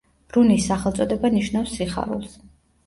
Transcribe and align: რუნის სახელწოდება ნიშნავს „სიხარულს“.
რუნის 0.37 0.65
სახელწოდება 0.71 1.33
ნიშნავს 1.37 1.79
„სიხარულს“. 1.79 2.37